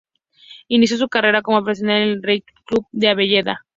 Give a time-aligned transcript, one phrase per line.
[0.67, 3.67] Inició su carrera como profesional en Racing Club de Avellaneda.